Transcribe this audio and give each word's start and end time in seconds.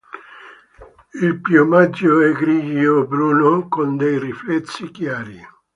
Il 1.21 1.39
piumaggio 1.41 2.21
è 2.21 2.31
grigio 2.31 2.95
o 3.01 3.05
bruno 3.05 3.67
con 3.67 3.97
dei 3.97 4.17
riflessi 4.17 4.89
chiari. 4.89 5.39